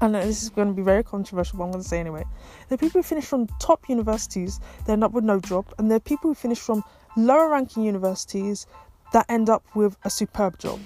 and 0.00 0.16
this 0.16 0.42
is 0.42 0.50
going 0.50 0.66
to 0.66 0.74
be 0.74 0.82
very 0.82 1.04
controversial, 1.04 1.58
but 1.58 1.66
I'm 1.66 1.70
going 1.70 1.84
to 1.84 1.88
say 1.88 2.00
anyway. 2.00 2.24
There 2.68 2.74
are 2.74 2.76
people 2.76 2.98
who 2.98 3.02
finish 3.04 3.24
from 3.24 3.46
top 3.60 3.88
universities, 3.88 4.58
they 4.84 4.94
end 4.94 5.04
up 5.04 5.12
with 5.12 5.22
no 5.22 5.38
job, 5.38 5.64
and 5.78 5.88
there 5.88 5.98
are 5.98 6.00
people 6.00 6.30
who 6.30 6.34
finish 6.34 6.58
from 6.58 6.82
lower 7.16 7.48
ranking 7.48 7.84
universities 7.84 8.66
that 9.12 9.26
end 9.28 9.48
up 9.48 9.62
with 9.76 9.96
a 10.02 10.10
superb 10.10 10.58
job. 10.58 10.80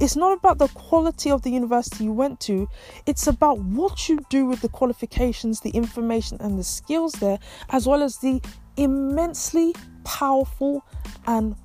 It's 0.00 0.16
not 0.16 0.36
about 0.36 0.58
the 0.58 0.68
quality 0.68 1.30
of 1.30 1.42
the 1.42 1.50
university 1.50 2.04
you 2.04 2.12
went 2.12 2.38
to, 2.40 2.68
it's 3.06 3.26
about 3.26 3.60
what 3.60 4.08
you 4.08 4.18
do 4.28 4.44
with 4.44 4.60
the 4.60 4.68
qualifications, 4.68 5.60
the 5.60 5.70
information, 5.70 6.36
and 6.40 6.58
the 6.58 6.64
skills 6.64 7.12
there, 7.14 7.38
as 7.70 7.86
well 7.86 8.02
as 8.02 8.18
the 8.18 8.42
immensely 8.76 9.74
powerful 10.04 10.84
and 11.26 11.56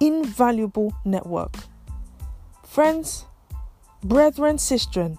invaluable 0.00 0.94
network. 1.04 1.54
Friends, 2.64 3.26
brethren, 4.02 4.56
sistren, 4.56 5.18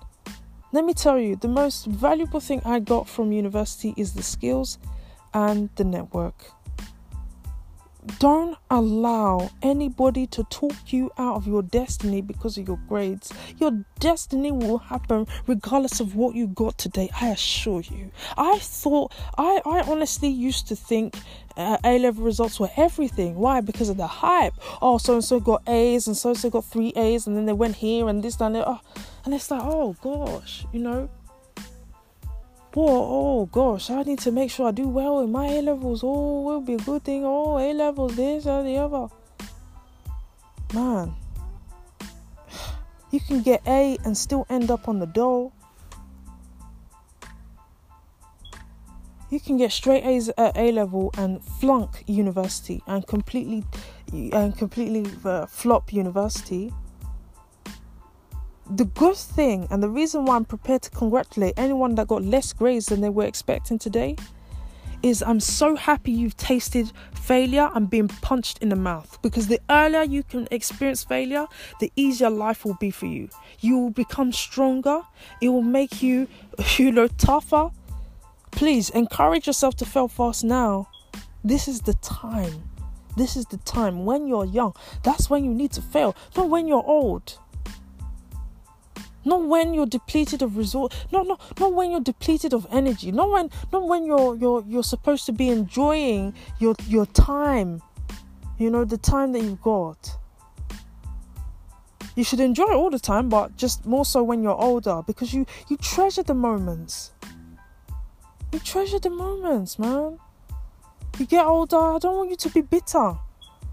let 0.72 0.84
me 0.84 0.94
tell 0.94 1.20
you 1.20 1.36
the 1.36 1.48
most 1.48 1.86
valuable 1.86 2.40
thing 2.40 2.62
I 2.66 2.80
got 2.80 3.08
from 3.08 3.32
university 3.32 3.94
is 3.96 4.14
the 4.14 4.24
skills 4.24 4.78
and 5.34 5.70
the 5.76 5.84
network. 5.84 6.55
Don't 8.20 8.58
allow 8.70 9.50
anybody 9.62 10.28
to 10.28 10.44
talk 10.46 10.94
you 10.94 11.12
out 11.18 11.36
of 11.36 11.48
your 11.48 11.64
destiny 11.64 12.22
because 12.22 12.58
of 12.58 12.68
your 12.68 12.80
grades. 12.88 13.34
Your 13.58 13.84
destiny 14.00 14.52
will 14.52 14.78
happen 14.78 15.28
regardless 15.48 16.00
of 16.00 16.16
what 16.16 16.36
you 16.36 16.48
got 16.48 16.78
today, 16.78 17.10
I 17.20 17.30
assure 17.30 17.82
you. 17.82 18.12
I 18.38 18.60
thought, 18.60 19.14
I, 19.38 19.62
I 19.66 19.82
honestly 19.82 20.30
used 20.30 20.68
to 20.68 20.76
think 20.76 21.16
uh, 21.58 21.78
A 21.84 21.98
level 22.00 22.24
results 22.24 22.60
were 22.60 22.70
everything. 22.78 23.36
Why? 23.36 23.62
Because 23.62 23.90
of 23.90 23.98
the 23.98 24.08
hype. 24.08 24.54
Oh, 24.82 24.98
so 24.98 25.14
and 25.14 25.24
so 25.24 25.40
got 25.40 25.64
A's 25.68 26.08
and 26.08 26.16
so 26.16 26.30
and 26.30 26.38
so 26.38 26.50
got 26.50 26.66
three 26.66 26.94
A's, 26.96 27.28
and 27.28 27.36
then 27.36 27.46
they 27.46 27.54
went 27.54 27.76
here 27.76 28.08
and 28.08 28.24
this 28.24 28.40
and 28.40 28.56
that. 28.56 28.68
Oh, 28.68 28.80
and 29.24 29.34
it's 29.34 29.50
like, 29.50 29.62
oh 29.64 29.96
gosh, 30.02 30.66
you 30.72 30.80
know, 30.80 31.10
oh 32.76 33.46
gosh, 33.46 33.90
I 33.90 34.04
need 34.04 34.20
to 34.20 34.32
make 34.32 34.52
sure 34.52 34.68
I 34.68 34.72
do 34.72 34.88
well 34.88 35.22
in 35.22 35.32
my 35.32 35.48
A 35.48 35.62
levels. 35.62 36.02
Oh, 36.04 36.42
will 36.42 36.62
be 36.62 36.74
a 36.74 36.78
good 36.78 37.04
thing. 37.04 37.24
Oh, 37.26 37.58
A 37.58 37.74
levels, 37.74 38.16
this 38.16 38.46
or 38.46 38.64
the 38.64 38.78
other. 38.78 39.08
Man, 40.74 41.16
you 43.12 43.20
can 43.20 43.42
get 43.42 43.62
A 43.66 43.98
and 44.04 44.18
still 44.18 44.46
end 44.50 44.70
up 44.70 44.90
on 44.90 45.00
the 45.00 45.06
dole. 45.06 45.54
You 49.30 49.40
can 49.40 49.58
get 49.58 49.72
straight 49.72 50.06
A's 50.06 50.30
at 50.38 50.56
A 50.56 50.72
level 50.72 51.12
and 51.18 51.44
flunk 51.44 52.04
university 52.08 52.84
and 52.88 53.06
completely 53.08 53.64
and 54.12 54.58
completely 54.58 55.06
uh, 55.26 55.46
flop 55.46 55.92
university 55.92 56.72
the 58.70 58.86
good 58.86 59.16
thing 59.16 59.68
and 59.70 59.82
the 59.82 59.90
reason 59.90 60.26
why 60.26 60.36
I'm 60.36 60.46
prepared 60.46 60.82
to 60.84 60.90
congratulate 60.90 61.54
anyone 61.58 61.96
that 61.96 62.08
got 62.08 62.24
less 62.24 62.52
grades 62.54 62.88
than 62.88 63.02
they 63.02 63.10
were 63.10 63.26
expecting 63.26 63.78
today 63.78 64.16
is 65.04 65.22
I'm 65.22 65.40
so 65.40 65.76
happy 65.76 66.12
you've 66.12 66.36
tasted 66.36 66.92
failure 67.14 67.70
and 67.76 67.90
being 67.90 68.08
punched 68.08 68.60
in 68.60 68.70
the 68.70 68.76
mouth 68.76 69.20
because 69.22 69.48
the 69.48 69.60
earlier 69.70 70.02
you 70.02 70.24
can 70.24 70.48
experience 70.50 71.04
failure, 71.04 71.46
the 71.80 71.92
easier 71.96 72.30
life 72.30 72.66
will 72.66 72.78
be 72.80 72.90
for 72.90 73.06
you. 73.06 73.30
You 73.60 73.78
will 73.78 73.90
become 73.92 74.32
stronger, 74.32 75.02
it 75.42 75.50
will 75.50 75.62
make 75.62 76.02
you, 76.02 76.28
you 76.78 76.92
know, 76.92 77.08
tougher. 77.08 77.70
Please 78.50 78.90
encourage 78.92 79.46
yourself 79.46 79.76
to 79.78 79.86
fail 79.86 80.08
fast 80.08 80.44
now. 80.44 80.88
This 81.44 81.68
is 81.68 81.82
the 81.82 81.94
time. 81.96 82.64
This 83.16 83.36
is 83.38 83.46
the 83.46 83.58
time 83.58 84.06
when 84.06 84.28
you're 84.28 84.46
young. 84.46 84.74
That's 85.04 85.30
when 85.30 85.46
you 85.46 85.54
need 85.54 85.72
to 85.74 85.82
fail, 85.82 86.16
not 86.36 86.50
when 86.50 86.68
you're 86.68 86.84
old. 86.84 87.38
Not 89.26 89.46
when 89.46 89.74
you're 89.74 89.88
depleted 89.88 90.42
of 90.42 90.56
resource. 90.56 90.96
Not 91.12 91.28
not 91.28 91.42
not 91.60 91.74
when 91.74 91.92
you're 91.92 92.00
depleted 92.00 92.54
of 92.54 92.68
energy. 92.72 93.12
Not 93.12 93.32
when 93.32 93.50
not 93.74 93.88
when 93.88 94.06
you're 94.06 94.36
you're 94.36 94.64
you're 94.68 94.84
supposed 94.84 95.26
to 95.26 95.32
be 95.32 95.50
enjoying 95.50 96.34
your 96.60 96.76
your 96.88 97.08
time. 97.08 97.82
You 98.58 98.70
know 98.70 98.86
the 98.86 98.98
time 98.98 99.34
that 99.34 99.42
you've 99.42 99.62
got. 99.62 100.18
You 102.16 102.24
should 102.24 102.40
enjoy 102.40 102.68
it 102.68 102.76
all 102.76 102.90
the 102.90 103.00
time, 103.00 103.28
but 103.28 103.58
just 103.58 103.86
more 103.86 104.06
so 104.06 104.24
when 104.24 104.42
you're 104.42 104.56
older 104.56 105.02
because 105.06 105.34
you 105.34 105.46
you 105.68 105.78
treasure 105.78 106.24
the 106.24 106.36
moments. 106.36 107.12
You 108.54 108.60
treasure 108.60 109.00
the 109.00 109.10
moments, 109.10 109.78
man. 109.78 110.20
You 111.20 111.26
get 111.26 111.46
older. 111.46 111.78
I 111.78 111.98
don't 111.98 112.16
want 112.16 112.30
you 112.30 112.38
to 112.38 112.50
be 112.50 112.62
bitter. 112.62 113.18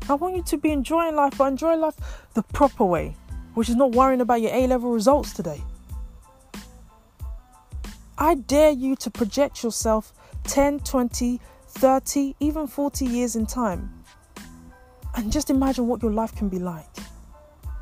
I 0.09 0.15
want 0.15 0.35
you 0.35 0.43
to 0.43 0.57
be 0.57 0.71
enjoying 0.71 1.15
life, 1.15 1.35
but 1.39 1.45
enjoy 1.45 1.77
life 1.77 1.95
the 2.35 2.43
proper 2.43 2.85
way, 2.85 3.15
which 3.55 3.69
is 3.69 3.77
not 3.77 3.93
worrying 3.93 4.21
about 4.21 4.41
your 4.41 4.53
A 4.53 4.67
level 4.67 4.91
results 4.91 5.33
today. 5.33 5.63
I 8.19 8.35
dare 8.35 8.71
you 8.71 8.95
to 8.97 9.11
project 9.11 9.63
yourself 9.63 10.13
10, 10.45 10.81
20, 10.81 11.41
30, 11.69 12.37
even 12.41 12.67
40 12.67 13.05
years 13.05 13.37
in 13.37 13.47
time. 13.47 14.05
And 15.15 15.33
just 15.33 15.51
imagine 15.51 15.87
what 15.87 16.03
your 16.03 16.13
life 16.13 16.35
can 16.35 16.49
be 16.49 16.59
like. 16.59 16.87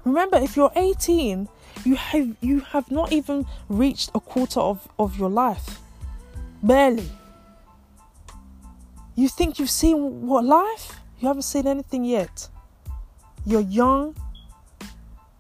Remember, 0.05 0.39
if 0.39 0.57
you're 0.57 0.73
18, 0.75 1.49
you 1.85 1.95
have 1.95 2.37
you 2.41 2.61
have 2.61 2.91
not 2.91 3.13
even 3.13 3.47
reached 3.69 4.11
a 4.15 4.21
quarter 4.21 4.61
of, 4.61 4.89
of 4.99 5.19
your 5.19 5.31
life. 5.31 5.79
Barely. 6.63 7.09
You 9.15 9.29
think 9.29 9.59
you've 9.59 9.71
seen 9.71 10.27
what 10.27 10.45
life? 10.45 11.01
You 11.19 11.29
haven't 11.29 11.43
seen 11.43 11.67
anything 11.67 12.05
yet. 12.05 12.49
You're 13.45 13.61
young, 13.61 14.17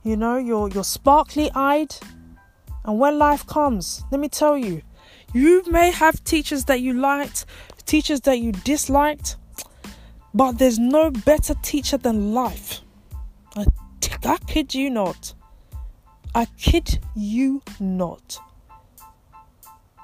you 0.02 0.16
know, 0.16 0.36
you're 0.36 0.68
you're 0.68 0.84
sparkly 0.84 1.50
eyed. 1.54 1.94
And 2.84 2.98
when 2.98 3.18
life 3.18 3.46
comes, 3.46 4.02
let 4.10 4.20
me 4.20 4.28
tell 4.28 4.56
you, 4.56 4.82
you 5.34 5.62
may 5.70 5.90
have 5.90 6.24
teachers 6.24 6.64
that 6.64 6.80
you 6.80 6.94
liked, 6.94 7.44
teachers 7.84 8.22
that 8.22 8.38
you 8.38 8.52
disliked, 8.52 9.36
but 10.32 10.52
there's 10.58 10.78
no 10.78 11.10
better 11.10 11.54
teacher 11.62 11.98
than 11.98 12.32
life. 12.32 12.80
I, 13.54 13.66
I 14.24 14.38
kid 14.46 14.74
you 14.74 14.90
not. 14.90 15.34
I 16.34 16.46
kid 16.56 17.00
you 17.14 17.62
not. 17.78 18.38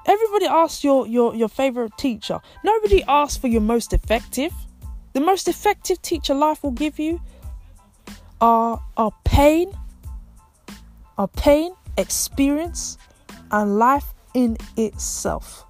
Everybody 0.05 0.45
asks 0.45 0.83
your, 0.83 1.07
your, 1.07 1.35
your 1.35 1.49
favorite 1.49 1.97
teacher. 1.97 2.39
Nobody 2.63 3.03
asks 3.03 3.37
for 3.37 3.47
your 3.47 3.61
most 3.61 3.91
effective. 3.91 4.53
The 5.13 5.19
most 5.19 5.47
effective 5.47 6.01
teacher 6.01 6.33
life 6.33 6.63
will 6.63 6.71
give 6.71 6.99
you 6.99 7.19
are, 8.39 8.81
are 8.95 9.11
pain, 9.25 9.71
are 11.17 11.27
pain, 11.27 11.73
experience, 11.97 12.97
and 13.51 13.77
life 13.77 14.13
in 14.33 14.57
itself. 14.75 15.65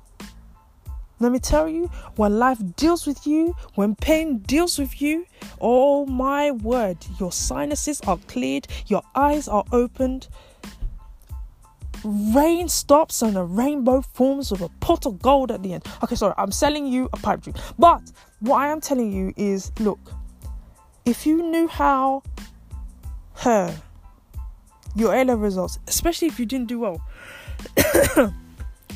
Let 1.20 1.32
me 1.32 1.40
tell 1.40 1.68
you, 1.68 1.90
when 2.16 2.38
life 2.38 2.60
deals 2.76 3.08
with 3.08 3.26
you, 3.26 3.56
when 3.74 3.96
pain 3.96 4.38
deals 4.40 4.78
with 4.78 5.02
you, 5.02 5.26
oh 5.60 6.06
my 6.06 6.52
word, 6.52 6.98
your 7.20 7.32
sinuses 7.32 8.02
are 8.02 8.18
cleared, 8.28 8.68
your 8.86 9.02
eyes 9.16 9.48
are 9.48 9.66
opened, 9.72 10.28
rain 12.04 12.70
stops 12.70 13.24
and 13.24 13.36
a 13.36 13.44
rainbow 13.44 14.02
forms 14.02 14.52
with 14.52 14.62
a 14.62 14.70
pot 14.80 15.08
of 15.08 15.20
gold 15.20 15.52
at 15.52 15.64
the 15.64 15.74
end. 15.74 15.86
Okay, 16.04 16.16
sorry, 16.16 16.36
I'm 16.38 16.52
selling 16.52 16.86
you 16.86 17.10
a 17.14 17.18
pipe 17.18 17.42
dream. 17.42 17.56
But 17.80 18.12
what 18.40 18.58
I 18.62 18.68
am 18.68 18.80
telling 18.80 19.12
you 19.12 19.34
is 19.36 19.72
look, 19.80 20.00
if 21.06 21.26
you 21.26 21.42
knew 21.42 21.68
how 21.68 22.22
her 23.38 23.76
your 24.98 25.14
A 25.14 25.24
level 25.24 25.38
results, 25.38 25.80
especially 25.88 26.28
if 26.28 26.40
you 26.40 26.46
didn't 26.46 26.68
do 26.68 26.80
well, 26.80 27.02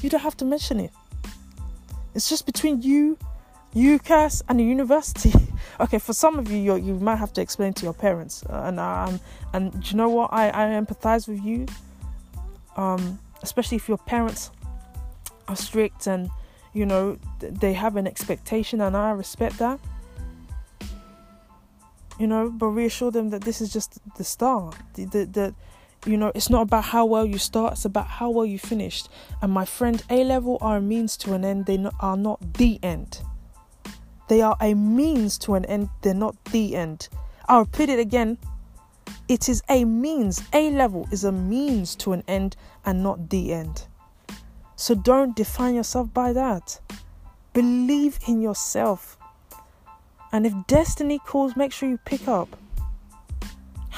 you 0.02 0.10
don't 0.10 0.22
have 0.22 0.38
to 0.38 0.46
mention 0.46 0.80
it. 0.80 0.92
It's 2.14 2.30
just 2.30 2.46
between 2.46 2.82
you, 2.82 3.18
UCAS, 3.74 4.42
and 4.50 4.60
the 4.60 4.64
university. 4.64 5.34
okay, 5.80 6.00
for 6.00 6.14
some 6.14 6.38
of 6.40 6.52
you, 6.52 6.76
you 6.76 6.96
might 6.96 7.16
have 7.18 7.32
to 7.34 7.42
explain 7.42 7.74
to 7.74 7.84
your 7.84 7.94
parents, 7.94 8.44
uh, 8.50 8.64
and 8.66 8.80
um, 8.80 9.20
and 9.54 9.72
do 9.72 9.90
you 9.92 9.98
know 9.98 10.10
what? 10.10 10.34
I 10.34 10.50
I 10.50 10.64
empathize 10.82 11.28
with 11.28 11.42
you 11.44 11.68
um, 12.76 13.20
especially 13.42 13.78
if 13.78 13.88
your 13.88 13.98
parents 13.98 14.52
are 15.48 15.56
strict 15.56 16.08
and 16.08 16.30
you 16.74 16.86
know 16.86 17.18
they 17.40 17.74
have 17.74 17.96
an 17.98 18.08
expectation 18.08 18.80
and 18.82 18.96
i 18.96 19.12
respect 19.12 19.58
that 19.58 19.80
you 22.18 22.28
know 22.28 22.50
but 22.50 22.68
reassure 22.68 23.12
them 23.12 23.30
that 23.30 23.42
this 23.42 23.60
is 23.60 23.74
just 23.74 24.00
the 24.18 24.24
start 24.24 24.76
that 24.96 25.54
you 26.06 26.18
know 26.18 26.32
it's 26.34 26.50
not 26.50 26.64
about 26.64 26.86
how 26.86 27.06
well 27.06 27.26
you 27.26 27.38
start 27.38 27.74
it's 27.74 27.86
about 27.86 28.08
how 28.08 28.30
well 28.30 28.46
you 28.46 28.58
finished 28.58 29.10
and 29.42 29.52
my 29.52 29.66
friend 29.66 30.04
a 30.10 30.24
level 30.24 30.58
are 30.62 30.78
a 30.78 30.82
means 30.82 31.16
to 31.16 31.34
an 31.34 31.46
end 31.46 31.66
they 31.66 31.84
are 32.00 32.18
not 32.18 32.54
the 32.56 32.80
end 32.82 33.22
they 34.28 34.42
are 34.42 34.58
a 34.62 34.74
means 34.74 35.38
to 35.38 35.54
an 35.56 35.66
end 35.66 35.90
they're 36.02 36.14
not 36.14 36.36
the 36.46 36.76
end 36.76 37.08
i'll 37.48 37.60
repeat 37.60 37.90
it 37.90 38.00
again 38.00 38.38
it 39.32 39.48
is 39.48 39.64
a 39.70 39.86
means. 39.86 40.44
A 40.52 40.70
level 40.72 41.08
is 41.10 41.24
a 41.24 41.32
means 41.32 41.96
to 41.96 42.12
an 42.12 42.22
end 42.28 42.58
and 42.86 43.02
not 43.02 43.30
the 43.30 43.54
end. 43.54 43.86
So 44.76 44.94
don't 44.94 45.36
define 45.38 45.76
yourself 45.76 46.14
by 46.14 46.34
that. 46.34 46.82
Believe 47.54 48.20
in 48.28 48.42
yourself. 48.42 49.18
And 50.34 50.46
if 50.46 50.54
destiny 50.68 51.18
calls, 51.20 51.56
make 51.56 51.72
sure 51.72 51.88
you 51.88 51.98
pick 52.00 52.28
up. 52.28 52.58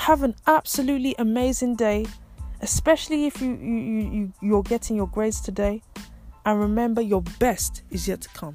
Have 0.03 0.23
an 0.23 0.35
absolutely 0.47 1.15
amazing 1.17 1.77
day, 1.77 2.05
especially 2.59 3.25
if 3.25 3.41
you, 3.41 3.53
you, 3.53 3.77
you, 4.11 4.33
you're 4.41 4.61
getting 4.61 4.97
your 4.97 5.07
grades 5.07 5.39
today. 5.39 5.81
And 6.45 6.59
remember, 6.59 7.01
your 7.01 7.21
best 7.39 7.83
is 7.89 8.05
yet 8.05 8.19
to 8.19 8.29
come. 8.31 8.53